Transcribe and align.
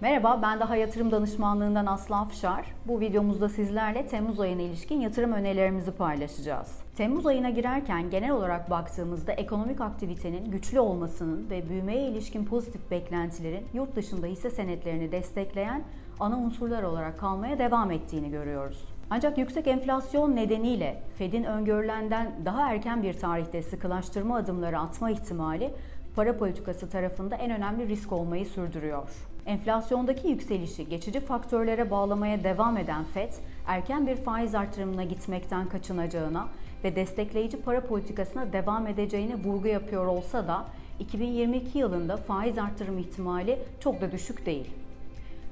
Merhaba, 0.00 0.42
ben 0.42 0.60
daha 0.60 0.76
yatırım 0.76 1.10
danışmanlığından 1.10 1.86
Aslı 1.86 2.16
Afşar. 2.16 2.66
Bu 2.88 3.00
videomuzda 3.00 3.48
sizlerle 3.48 4.06
Temmuz 4.06 4.40
ayına 4.40 4.62
ilişkin 4.62 5.00
yatırım 5.00 5.32
önerilerimizi 5.32 5.90
paylaşacağız. 5.90 6.78
Temmuz 6.96 7.26
ayına 7.26 7.50
girerken 7.50 8.10
genel 8.10 8.30
olarak 8.30 8.70
baktığımızda 8.70 9.32
ekonomik 9.32 9.80
aktivitenin 9.80 10.50
güçlü 10.50 10.80
olmasının 10.80 11.50
ve 11.50 11.68
büyümeye 11.68 12.08
ilişkin 12.08 12.44
pozitif 12.44 12.90
beklentilerin 12.90 13.66
yurt 13.74 13.96
dışında 13.96 14.26
hisse 14.26 14.50
senetlerini 14.50 15.12
destekleyen 15.12 15.82
ana 16.20 16.38
unsurlar 16.38 16.82
olarak 16.82 17.18
kalmaya 17.18 17.58
devam 17.58 17.90
ettiğini 17.90 18.30
görüyoruz. 18.30 18.84
Ancak 19.10 19.38
yüksek 19.38 19.66
enflasyon 19.66 20.36
nedeniyle 20.36 21.02
Fed'in 21.16 21.44
öngörülenden 21.44 22.32
daha 22.44 22.72
erken 22.72 23.02
bir 23.02 23.14
tarihte 23.14 23.62
sıkılaştırma 23.62 24.36
adımları 24.36 24.78
atma 24.78 25.10
ihtimali 25.10 25.70
para 26.16 26.38
politikası 26.38 26.90
tarafında 26.90 27.36
en 27.36 27.50
önemli 27.50 27.88
risk 27.88 28.12
olmayı 28.12 28.46
sürdürüyor. 28.46 29.08
Enflasyondaki 29.48 30.28
yükselişi 30.28 30.88
geçici 30.88 31.20
faktörlere 31.20 31.90
bağlamaya 31.90 32.44
devam 32.44 32.76
eden 32.76 33.04
FED, 33.04 33.32
erken 33.66 34.06
bir 34.06 34.16
faiz 34.16 34.54
artırımına 34.54 35.04
gitmekten 35.04 35.68
kaçınacağına 35.68 36.48
ve 36.84 36.96
destekleyici 36.96 37.62
para 37.62 37.80
politikasına 37.80 38.52
devam 38.52 38.86
edeceğine 38.86 39.34
vurgu 39.34 39.68
yapıyor 39.68 40.06
olsa 40.06 40.48
da 40.48 40.66
2022 41.00 41.78
yılında 41.78 42.16
faiz 42.16 42.58
artırım 42.58 42.98
ihtimali 42.98 43.58
çok 43.80 44.00
da 44.00 44.12
düşük 44.12 44.46
değil. 44.46 44.70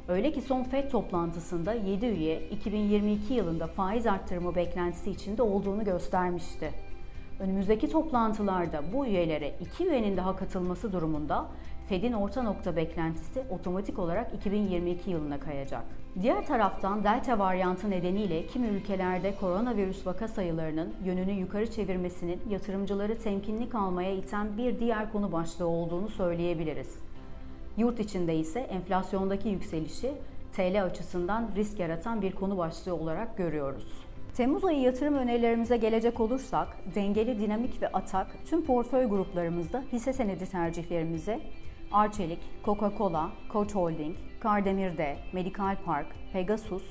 Öyle 0.08 0.32
ki 0.32 0.40
son 0.40 0.62
FED 0.62 0.90
toplantısında 0.90 1.72
7 1.72 2.06
üye 2.06 2.48
2022 2.48 3.34
yılında 3.34 3.66
faiz 3.66 4.06
arttırımı 4.06 4.54
beklentisi 4.54 5.10
içinde 5.10 5.42
olduğunu 5.42 5.84
göstermişti. 5.84 6.70
Önümüzdeki 7.40 7.90
toplantılarda 7.90 8.82
bu 8.92 9.06
üyelere 9.06 9.54
iki 9.60 9.86
üyenin 9.86 10.16
daha 10.16 10.36
katılması 10.36 10.92
durumunda 10.92 11.46
Fed'in 11.88 12.12
orta 12.12 12.42
nokta 12.42 12.76
beklentisi 12.76 13.42
otomatik 13.50 13.98
olarak 13.98 14.34
2022 14.34 15.10
yılına 15.10 15.40
kayacak. 15.40 15.84
Diğer 16.22 16.46
taraftan 16.46 17.04
Delta 17.04 17.38
varyantı 17.38 17.90
nedeniyle 17.90 18.46
kimi 18.46 18.66
ülkelerde 18.66 19.34
koronavirüs 19.34 20.06
vaka 20.06 20.28
sayılarının 20.28 20.94
yönünü 21.04 21.32
yukarı 21.32 21.70
çevirmesinin 21.70 22.40
yatırımcıları 22.50 23.18
temkinli 23.18 23.68
kalmaya 23.68 24.12
iten 24.12 24.56
bir 24.56 24.80
diğer 24.80 25.12
konu 25.12 25.32
başlığı 25.32 25.66
olduğunu 25.66 26.08
söyleyebiliriz. 26.08 26.98
Yurt 27.76 28.00
içinde 28.00 28.36
ise 28.36 28.60
enflasyondaki 28.60 29.48
yükselişi 29.48 30.12
TL 30.56 30.84
açısından 30.84 31.50
risk 31.56 31.78
yaratan 31.78 32.22
bir 32.22 32.32
konu 32.32 32.58
başlığı 32.58 32.94
olarak 32.94 33.36
görüyoruz. 33.36 34.06
Temmuz 34.36 34.64
ayı 34.64 34.80
yatırım 34.80 35.14
önerilerimize 35.14 35.76
gelecek 35.76 36.20
olursak, 36.20 36.68
dengeli, 36.94 37.40
dinamik 37.40 37.82
ve 37.82 37.88
atak 37.88 38.36
tüm 38.46 38.64
portföy 38.64 39.04
gruplarımızda 39.04 39.82
hisse 39.92 40.12
senedi 40.12 40.50
tercihlerimizi 40.50 41.40
Arçelik, 41.92 42.38
Coca-Cola, 42.64 43.28
Koç 43.48 43.74
Holding, 43.74 44.16
Kardemir'de, 44.40 45.16
Medical 45.32 45.76
Park, 45.84 46.06
Pegasus, 46.32 46.82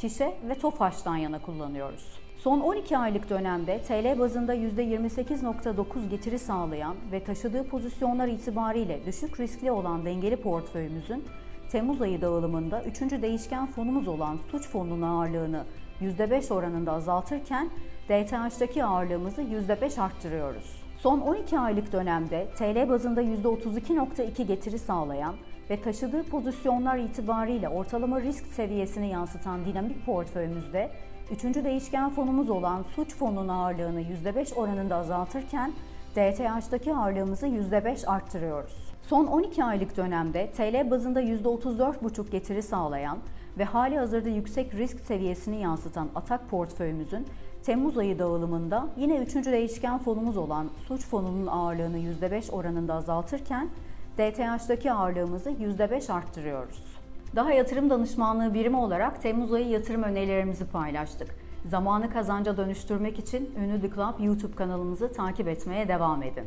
Şişe 0.00 0.34
ve 0.48 0.54
Tofaş'tan 0.54 1.16
yana 1.16 1.42
kullanıyoruz. 1.42 2.18
Son 2.38 2.60
12 2.60 2.98
aylık 2.98 3.30
dönemde 3.30 3.82
TL 3.82 4.18
bazında 4.18 4.54
%28.9 4.54 6.08
getiri 6.10 6.38
sağlayan 6.38 6.96
ve 7.12 7.24
taşıdığı 7.24 7.68
pozisyonlar 7.68 8.28
itibariyle 8.28 9.06
düşük 9.06 9.40
riskli 9.40 9.70
olan 9.70 10.04
dengeli 10.04 10.36
portföyümüzün 10.36 11.24
Temmuz 11.72 12.02
ayı 12.02 12.20
dağılımında 12.20 12.82
3. 12.82 13.00
değişken 13.00 13.66
fonumuz 13.66 14.08
olan 14.08 14.38
suç 14.50 14.68
fonunun 14.68 15.02
ağırlığını 15.02 15.64
%5 16.00 16.54
oranında 16.54 16.92
azaltırken 16.92 17.70
DTH'daki 18.08 18.84
ağırlığımızı 18.84 19.42
%5 19.42 20.00
arttırıyoruz. 20.00 20.87
Son 20.98 21.20
12 21.20 21.58
aylık 21.58 21.92
dönemde 21.92 22.48
TL 22.58 22.88
bazında 22.88 23.22
%32.2 23.22 24.42
getiri 24.42 24.78
sağlayan 24.78 25.34
ve 25.70 25.82
taşıdığı 25.82 26.22
pozisyonlar 26.22 26.98
itibariyle 26.98 27.68
ortalama 27.68 28.20
risk 28.20 28.46
seviyesini 28.46 29.08
yansıtan 29.08 29.64
dinamik 29.64 30.06
portföyümüzde 30.06 30.90
Üçüncü 31.30 31.64
değişken 31.64 32.10
fonumuz 32.10 32.50
olan 32.50 32.84
suç 32.94 33.14
fonunun 33.14 33.48
ağırlığını 33.48 34.00
%5 34.00 34.54
oranında 34.54 34.96
azaltırken 34.96 35.72
DTH'daki 36.14 36.94
ağırlığımızı 36.94 37.46
%5 37.46 38.06
arttırıyoruz. 38.06 38.92
Son 39.02 39.26
12 39.26 39.64
aylık 39.64 39.96
dönemde 39.96 40.50
TL 40.56 40.90
bazında 40.90 41.22
%34,5 41.22 42.30
getiri 42.30 42.62
sağlayan 42.62 43.18
ve 43.58 43.64
hali 43.64 43.98
hazırda 43.98 44.28
yüksek 44.28 44.74
risk 44.74 45.00
seviyesini 45.00 45.60
yansıtan 45.60 46.08
atak 46.14 46.50
portföyümüzün 46.50 47.26
Temmuz 47.62 47.98
ayı 47.98 48.18
dağılımında 48.18 48.88
yine 48.96 49.16
üçüncü 49.16 49.52
değişken 49.52 49.98
fonumuz 49.98 50.36
olan 50.36 50.70
suç 50.88 51.06
fonunun 51.06 51.46
ağırlığını 51.46 51.98
%5 51.98 52.50
oranında 52.50 52.94
azaltırken 52.94 53.68
DTH'daki 54.18 54.92
ağırlığımızı 54.92 55.50
%5 55.50 56.12
arttırıyoruz. 56.12 56.82
Daha 57.36 57.52
yatırım 57.52 57.90
danışmanlığı 57.90 58.54
birimi 58.54 58.76
olarak 58.76 59.22
Temmuz 59.22 59.52
ayı 59.52 59.68
yatırım 59.68 60.02
önerilerimizi 60.02 60.66
paylaştık. 60.66 61.34
Zamanı 61.66 62.10
kazanca 62.10 62.56
dönüştürmek 62.56 63.18
için 63.18 63.50
Ünlü 63.58 63.80
The 63.80 63.90
Club 63.90 64.24
YouTube 64.24 64.54
kanalımızı 64.54 65.12
takip 65.12 65.48
etmeye 65.48 65.88
devam 65.88 66.22
edin. 66.22 66.44